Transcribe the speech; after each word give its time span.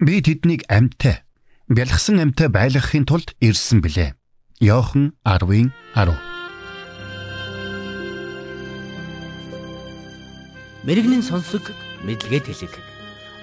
Би 0.00 0.24
тэднийг 0.24 0.64
амьтаа 0.72 1.20
бялгсан 1.68 2.24
амьтаа 2.24 2.48
байлгахын 2.48 3.04
тулд 3.04 3.36
ирсэн 3.44 3.84
билээ. 3.84 4.16
Йохан 4.56 5.12
10-ын 5.28 5.68
10. 5.92 6.16
Мэргэний 10.88 11.20
сонсог 11.20 11.68
мэдлэгэд 12.08 12.48
хэлэг. 12.48 12.74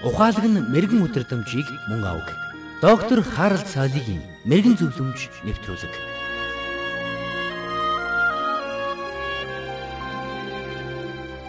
Ухаалаг 0.02 0.42
нь 0.50 0.58
мэрэгэн 0.74 1.06
өдрөмжийг 1.06 1.68
мөн 1.94 2.02
авг. 2.02 2.26
Доктор 2.82 3.22
Харалт 3.22 3.70
цаалогийн 3.70 4.18
мэрэгэн 4.42 4.74
зөвлөмж 4.82 5.30
нэвтрүүлэг. 5.46 5.94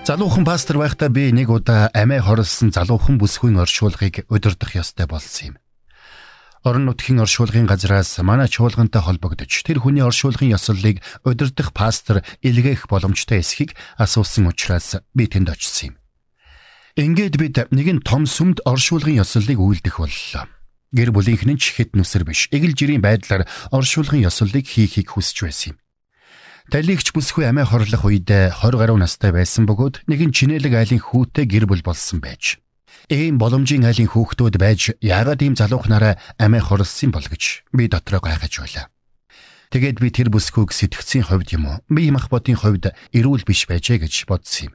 Залуухан 0.10 0.42
пастор 0.42 0.82
байхдаа 0.82 1.14
би 1.14 1.30
нэг 1.30 1.54
удаа 1.54 1.94
амиа 1.94 2.26
хорлсон 2.26 2.74
залуухан 2.74 3.22
бүсгүй 3.22 3.54
оршуулгыг 3.54 4.26
удирдах 4.26 4.74
ёстой 4.74 5.06
болсон 5.06 5.54
юм. 5.54 5.56
Орон 6.66 6.90
нутгийн 6.90 7.22
оршуулгын 7.22 7.70
газраас 7.70 8.18
манай 8.26 8.50
чуулгантай 8.50 9.06
холбогдож 9.06 9.54
тэр 9.62 9.78
хүний 9.78 10.02
оршуулгын 10.02 10.50
ёслолыг 10.58 11.06
удирдах 11.22 11.78
пастор 11.78 12.26
илгээх 12.42 12.90
боломжтой 12.90 13.46
эсхийг 13.46 13.78
асуусан 14.02 14.50
учраас 14.50 14.98
би 15.14 15.30
тэнд 15.30 15.54
очсон 15.54 15.94
юм. 15.94 15.96
Ингээд 16.98 17.38
бид 17.38 17.70
нэгэн 17.70 18.02
том 18.02 18.26
сүмд 18.26 18.66
оршуулгын 18.66 19.22
ёслолыг 19.22 19.62
үйлдэх 19.62 20.02
боллоо. 20.02 20.50
Гэр 20.90 21.14
бүлийнх 21.14 21.46
нь 21.46 21.62
ч 21.62 21.78
хэд 21.78 21.94
нүсэр 21.94 22.26
биш. 22.26 22.50
Эгэл 22.50 22.74
жирийн 22.74 23.06
байдлаар 23.06 23.46
оршуулгын 23.70 24.26
ёслолыг 24.26 24.66
хийхийг 24.66 25.14
хүсэж 25.14 25.38
байсан 25.46 25.78
юм. 25.78 25.80
Талигч 26.70 27.10
бүсгүй 27.18 27.50
амиа 27.50 27.66
хорлох 27.66 28.06
үед 28.06 28.30
20 28.30 28.78
гаруй 28.78 29.02
настай 29.02 29.34
байсан 29.34 29.66
бөгөөд 29.66 30.06
нэгэн 30.06 30.30
чинэлэг 30.30 30.78
айлын 30.78 31.02
хүүтэй 31.02 31.50
гэр 31.50 31.66
бүл 31.66 31.82
болсон 31.82 32.22
байж. 32.22 32.62
Ийм 33.10 33.42
боломжийн 33.42 33.90
айлын 33.90 34.06
хүүхдүүд 34.06 34.62
байж 34.62 34.94
яагаад 35.02 35.42
ийм 35.42 35.58
залуухнаараа 35.58 36.22
амиа 36.38 36.62
хорлсон 36.62 37.10
бол 37.10 37.26
гэж 37.26 37.66
би 37.74 37.90
дотроо 37.90 38.22
гайхаж 38.22 38.54
байлаа. 38.62 38.86
Тэгээд 39.74 39.98
би 39.98 40.14
тэр 40.14 40.30
бүсгүйг 40.30 40.70
сэтгцийн 40.70 41.26
хувьд 41.26 41.50
юм 41.58 41.66
уу? 41.74 41.82
Би 41.90 42.06
юм 42.06 42.22
ах 42.22 42.30
бодын 42.30 42.54
хувьд 42.54 42.94
эрүүл 43.18 43.50
биш 43.50 43.66
байжээ 43.66 44.06
гэж 44.06 44.30
бодсон 44.30 44.70
юм. 44.70 44.74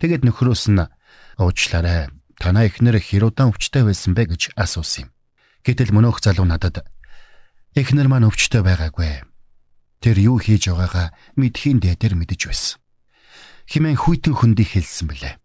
Тэгээд 0.00 0.24
нөхрөөс 0.24 0.72
нь 0.72 0.88
уучлаарай. 1.36 2.08
Танаа 2.40 2.64
эхнэр 2.72 2.96
хэр 3.04 3.28
удаан 3.28 3.52
өвчтэй 3.52 3.84
байсан 3.84 4.16
бэ 4.16 4.32
гэж 4.32 4.56
асуусан 4.56 5.08
юм. 5.08 5.10
Гэтэл 5.60 5.92
мөнөөх 5.92 6.24
залуу 6.24 6.48
надад 6.48 6.88
эхнэр 7.76 8.08
маань 8.08 8.32
өвчтэй 8.32 8.64
байгаагүй 8.64 9.33
Тэр 10.04 10.20
юу 10.20 10.36
хийж 10.36 10.68
байгаагаа 10.68 11.16
мэдхийн 11.40 11.80
дээдэр 11.80 12.12
мэдэж 12.12 12.40
байсан. 12.44 12.76
Химэн 13.64 13.96
хүйтэн 13.96 14.36
хөндий 14.36 14.68
хэлсэн 14.68 15.08
билээ. 15.08 15.40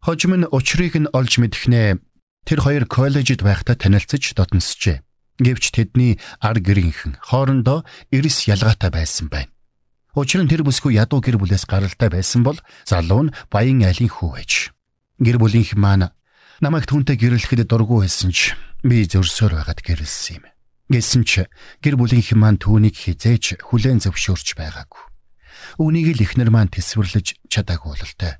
Хожим 0.00 0.32
нь 0.40 0.48
учрыг 0.48 0.96
нь 0.96 1.12
олж 1.12 1.36
мэдхнээ 1.36 2.00
тэр 2.48 2.58
хоёр 2.64 2.88
коллежид 2.88 3.44
байхдаа 3.44 3.76
танилцж 3.76 4.32
дотносжээ. 4.32 5.04
Гэвч 5.44 5.76
тэдний 5.76 6.16
ар 6.40 6.56
гэрийнхэн 6.56 7.20
хоорондоо 7.20 7.84
эрс 8.08 8.48
ялгаатай 8.48 8.88
байсан 8.88 9.28
байна. 9.28 9.52
Учир 10.16 10.40
нь 10.40 10.48
тэр 10.48 10.64
бүсгүй 10.64 10.96
ядуу 10.96 11.20
гэр 11.20 11.36
бүлээс 11.36 11.68
гаралтай 11.68 12.08
байсан 12.08 12.48
бол 12.48 12.56
залуу 12.88 13.28
нь 13.28 13.34
баян 13.52 13.84
айлын 13.84 14.08
хүү 14.08 14.30
байж. 14.40 14.72
Гэр 15.20 15.36
бүлийнх 15.36 15.76
маань 15.76 16.16
намайг 16.64 16.88
түнтэй 16.88 17.20
гэрлэхэд 17.20 17.68
дургүй 17.68 18.08
байсан 18.08 18.32
ч 18.32 18.56
би 18.80 19.04
зөрсөөр 19.04 19.58
байгаад 19.60 19.84
гэрэлсэн 19.84 20.40
юм. 20.40 20.53
Гэсэн 20.92 21.24
ч 21.24 21.48
гэр 21.80 21.96
бүлийнхэн 21.96 22.36
маань 22.36 22.60
түүнийг 22.60 22.92
хизээж 22.92 23.64
хүлээн 23.72 24.04
зөвшөөрч 24.04 24.52
байгаагүй. 24.52 25.02
Үүнийг 25.80 26.20
л 26.20 26.24
ихнэр 26.28 26.52
маань 26.52 26.68
төсвөрлөж 26.68 27.40
чадаагүй 27.48 27.96
бололтой. 27.96 28.36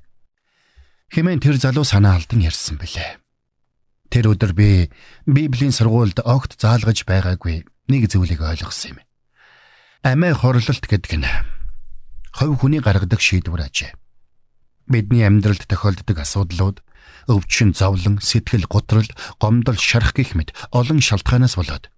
Хэмээн 1.09 1.41
тэр 1.41 1.57
залуу 1.57 1.81
санаа 1.81 2.21
алдан 2.21 2.45
ярьсан 2.45 2.77
бэлээ. 2.77 3.17
Тэр 4.13 4.37
өдөр 4.37 4.53
би 4.53 4.93
Библийн 5.25 5.73
сургуульд 5.73 6.21
огт 6.21 6.61
заалгаж 6.61 7.01
байгаагүй 7.09 7.65
нэг 7.89 8.13
зүйлийг 8.13 8.45
ойлгосон 8.45 8.93
юм. 8.93 8.99
Амиа 10.05 10.37
хорлолт 10.37 10.85
гэдэг 10.85 11.13
нь 11.17 11.29
хувь 12.29 12.61
хүний 12.61 12.81
гаргадаг 12.81 13.17
шийдвэр 13.17 13.65
ажээ. 13.65 13.97
Бидний 14.85 15.25
амьдралд 15.25 15.65
тохиолддог 15.65 16.21
асуудлууд 16.21 16.85
өвчин, 17.25 17.73
зовлон, 17.73 18.21
сэтгэл 18.21 18.69
готрол, 18.69 19.09
гомдол, 19.41 19.81
шарах 19.81 20.13
гэх 20.13 20.37
мэт 20.37 20.53
олон 20.69 21.01
шалтгаанаас 21.01 21.57
болоод 21.57 21.89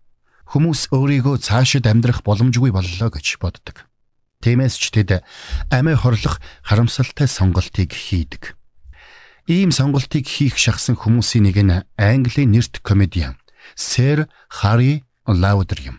хүмүүс 0.47 0.95
өөрийгөө 0.95 1.43
цаашид 1.43 1.85
амьдрах 1.87 2.23
боломжгүй 2.23 2.71
боллоо 2.71 3.09
гэж 3.11 3.39
боддог. 3.43 3.87
Тиймээс 4.39 4.79
ч 4.79 4.95
тэд 4.95 5.25
амиа 5.73 5.97
хорлох 5.99 6.39
харамсалтай 6.63 7.27
сонголтыг 7.27 7.91
хийдэг. 7.91 8.55
Ийм 9.47 9.71
сонголтыг 9.71 10.27
хийх 10.27 10.55
шахсан 10.55 10.95
хүмүүсийн 10.95 11.47
нэг 11.47 11.57
нь 11.63 11.83
Английн 11.95 12.51
нэрт 12.51 12.79
комедиан 12.83 13.35
Сэр 13.75 14.27
Хари 14.47 15.03
Лаудер 15.27 15.79
юм. 15.83 15.97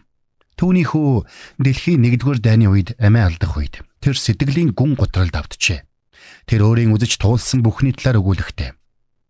Түүний 0.56 0.84
хүү 0.88 1.28
дэлхийн 1.60 2.04
1-р 2.04 2.40
дайны 2.40 2.72
үед 2.72 2.96
амиа 2.96 3.28
алдах 3.28 3.56
үед 3.56 3.84
тэр 4.00 4.16
сэтгэлийн 4.16 4.72
гүн 4.72 4.96
гутралд 4.96 5.36
автжээ. 5.36 5.84
Тэр 6.48 6.60
өөрийн 6.64 6.92
үзэж 6.96 7.20
туулсан 7.20 7.60
бүхний 7.60 7.92
талаар 7.92 8.20
өгүүлэхтэй. 8.24 8.72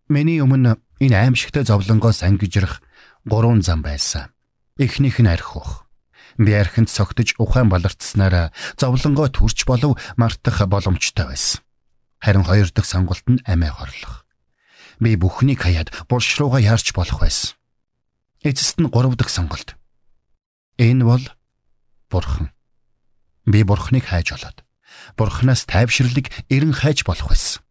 Миний 0.08 0.40
өмнө 0.40 0.78
энэ 1.02 1.16
аимшигтай 1.28 1.66
зовлонгоос 1.66 2.22
ангижрах 2.22 2.80
гурван 3.26 3.60
зам 3.60 3.82
байсан. 3.82 4.32
Эхнийх 4.78 5.18
нь 5.18 5.26
архих. 5.26 5.90
Би 6.38 6.54
архинд 6.54 6.86
цогтөж 6.86 7.34
ухаан 7.42 7.66
баларцснараа 7.68 8.54
зовлонгоо 8.78 9.26
төрч 9.26 9.66
болов 9.66 9.98
мартах 10.14 10.62
боломжтой 10.70 11.26
байсан. 11.26 11.66
Харин 12.22 12.46
хоёр 12.46 12.70
дахь 12.70 12.86
сонголт 12.86 13.26
нь 13.26 13.42
амиа 13.42 13.74
хорлох. 13.74 14.22
Би 15.02 15.18
бүхнийг 15.18 15.66
хаяад 15.66 15.90
булш 16.06 16.38
руугаа 16.38 16.62
яарч 16.62 16.94
болох 16.94 17.18
байсан. 17.18 17.58
Эцэст 18.46 18.78
нь 18.78 18.86
гурав 18.86 19.18
дахь 19.18 19.34
сонголт. 19.34 19.74
Энэ 20.78 21.02
бол 21.02 21.26
бурхан. 22.06 22.54
Би 23.50 23.66
бурханыг 23.66 24.06
хайж 24.06 24.30
болоод 24.30 24.62
бурханаас 25.18 25.66
тайвширлыг 25.66 26.30
эрен 26.46 26.72
хайж 26.72 27.02
болох 27.02 27.34
байсан. 27.34 27.66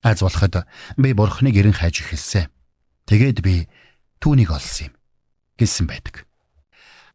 Аз 0.00 0.24
болоход 0.24 0.64
би 0.96 1.12
бурханыг 1.12 1.52
эрен 1.56 1.76
хайж 1.76 2.00
эхэлсэн. 2.00 2.48
Тэгээд 3.04 3.44
би 3.44 3.68
түүнийг 4.24 4.48
олсон 4.48 4.88
юм 4.88 4.94
гэсэн 5.60 5.84
байдаг. 5.84 6.29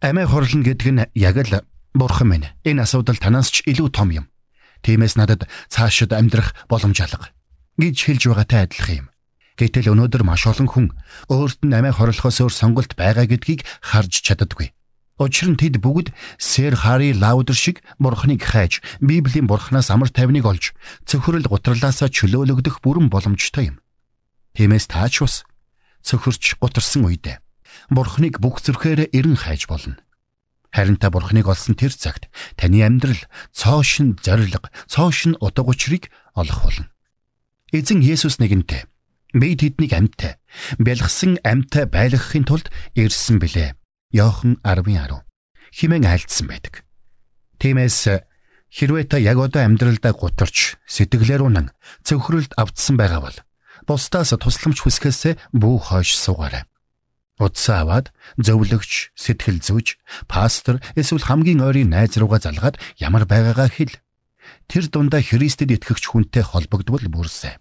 Амиа 0.01 0.28
хорлно 0.28 0.63
гэдэг 0.63 0.89
нь 0.91 1.07
яг 1.16 1.38
л 1.39 1.63
бурхан 1.95 2.28
минь. 2.28 2.51
Энэ 2.67 2.83
асуудал 2.83 3.16
танаас 3.16 3.51
ч 3.51 3.63
илүү 3.63 3.89
том 3.95 4.11
юм. 4.11 4.28
Тиймээс 4.83 5.16
надад 5.16 5.47
цаашид 5.72 6.11
амьдрах 6.11 6.53
боломж 6.67 7.00
алга 7.00 7.31
гэж 7.79 7.95
хэлж 8.03 8.23
байгаатай 8.28 8.67
адилхан 8.67 8.95
юм. 9.01 9.07
Гэтэл 9.55 9.95
өнөөдөр 9.95 10.23
маш 10.28 10.44
олон 10.51 10.67
хүн 10.67 10.88
өөрт 11.31 11.63
нь 11.63 11.72
амиа 11.72 11.95
хорлохоос 11.95 12.44
өөр 12.44 12.53
сонголт 12.53 12.91
байгаа 13.00 13.23
гэдгийг 13.23 13.63
харж 13.79 14.19
чаддаггүй. 14.19 14.75
Учир 15.16 15.47
нь 15.47 15.55
тэд 15.55 15.79
бүгд 15.79 16.11
Сэр 16.35 16.75
Хари 16.75 17.16
Лаудер 17.16 17.55
шиг 17.55 17.79
бурхныг 18.03 18.44
хайж, 18.44 18.84
Библийн 19.00 19.47
бурхнаас 19.47 19.88
амар 19.88 20.11
тайвныг 20.11 20.44
олж, 20.44 20.75
цөхрөл 21.07 21.47
гутралаасаа 21.47 22.11
чөлөөлөгдөх 22.11 22.84
бүрэн 22.84 23.07
боломжтой 23.07 23.72
юм. 23.72 23.79
Тиймээс 24.59 24.91
таач 24.91 25.23
бас 25.23 25.47
цөхөрч 26.03 26.59
гутарсан 26.59 27.07
үедээ 27.07 27.39
Бурхныг 27.89 28.39
бүх 28.39 28.61
зүрхээрээ 28.61 29.13
эрен 29.13 29.35
хайж 29.35 29.67
болно. 29.67 29.97
Харин 30.75 30.99
та 30.99 31.09
Бурхныг 31.09 31.47
олсон 31.47 31.75
тэр 31.79 31.95
цагт 31.95 32.27
таны 32.59 32.83
амьдрал 32.83 33.21
цоошин 33.55 34.19
зориг, 34.19 34.71
цоошин 34.91 35.39
утга 35.39 35.63
учирыг 35.63 36.11
олох 36.35 36.67
болно. 36.67 36.91
Эзэн 37.71 38.03
Есүс 38.03 38.39
нэгэнтээ 38.43 38.83
би 39.35 39.55
тэднийг 39.55 39.91
амьтаа, 39.91 40.39
бэлгсэн 40.79 41.43
амьтаа 41.43 41.87
байлгахын 41.87 42.47
тулд 42.47 42.71
ирсэн 42.95 43.39
билээ. 43.39 43.75
Йохан 44.15 44.59
10:10 44.63 45.23
химэн 45.75 46.07
айлдсан 46.07 46.47
байдаг. 46.47 46.87
Тиймээс 47.59 48.23
хэрвээ 48.71 49.05
та 49.11 49.17
яг 49.19 49.39
одоо 49.39 49.63
амьдралдаа 49.63 50.15
гутарч 50.15 50.79
сэтгэлээр 50.87 51.43
унан 51.43 51.67
цөвхрөлд 52.07 52.55
автсан 52.55 52.95
байгаа 52.95 53.21
бол 53.27 53.37
бусдаас 53.87 54.31
тусламж 54.39 54.83
хүсэхээс 54.83 55.51
бүү 55.51 55.75
хойш 55.91 56.15
суугаарай. 56.15 56.63
Утсаа 57.35 57.84
аваад 57.84 58.16
зөвлөгч, 58.40 59.11
сэтгэл 59.11 59.59
зүйч, 59.59 59.99
пастор 60.32 60.79
эсвэл 60.96 61.28
хамгийн 61.28 61.59
ойрын 61.59 61.91
найз 61.91 62.16
руугаа 62.16 62.40
залгаад 62.40 62.79
ямар 62.96 63.28
байгаагаа 63.28 63.67
хэл. 63.67 63.91
Тэр 64.72 64.87
дундаа 64.87 65.20
Христэд 65.20 65.76
итгэгч 65.76 66.08
хүнтэй 66.08 66.47
холбогдвол 66.47 67.11
бүрсэ. 67.11 67.59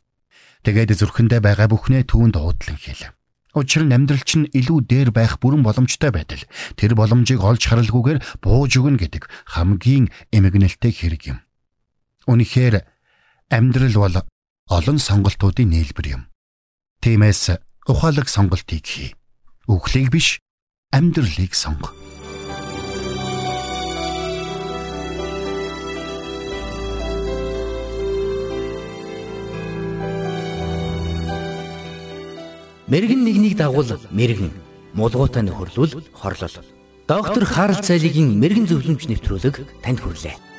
Тэгээд 0.62 0.94
зүрхэндээ 0.94 1.43
байгаа 1.43 1.67
бүхнээ 1.75 2.06
түүнд 2.06 2.38
уудлан 2.38 2.79
хэл. 2.79 3.11
Учир 3.59 3.82
нь 3.82 3.94
амьдрал 3.94 4.23
чинь 4.23 4.47
илүү 4.55 4.79
дээр 4.87 5.11
байх 5.11 5.43
бүрэн 5.43 5.67
боломжтой 5.67 6.15
байтал 6.15 6.43
тэр 6.79 6.94
боломжийг 6.94 7.43
олж 7.43 7.67
харалгүйгээр 7.67 8.43
бууж 8.43 8.73
өгнө 8.79 8.99
гэдэг 8.99 9.27
хамгийн 9.59 10.11
эмгэнэлтэй 10.31 10.93
хэрэг 10.94 11.23
юм. 11.35 11.38
Үнэхээр 12.31 12.82
амьдрал 13.50 13.97
бол 13.99 14.17
олон 14.70 14.99
сонголтуудын 14.99 15.70
нээлбэр 15.70 16.06
юм. 16.19 16.23
Тиймээс 16.99 17.55
ухаалаг 17.87 18.27
сонголтыг 18.27 18.82
хий 18.82 19.15
үхлийг 19.66 20.11
биш 20.12 20.40
амьдралыг 20.93 21.55
сонго. 21.55 21.90
Мэргэн 32.84 33.25
нэгнийг 33.25 33.56
дагуул 33.56 33.96
мэргэн, 34.12 34.52
мулгуутай 34.93 35.43
нөхөрлөл 35.43 36.05
хорлол. 36.12 36.56
Доктор 37.08 37.44
Харалт 37.44 37.84
цайлигийн 37.84 38.37
мэрэгэн 38.37 38.69
зөвлөмж 38.69 39.08
нэвтрүүлэг 39.08 39.56
танд 39.81 39.99
хүрэлээ. 40.05 40.54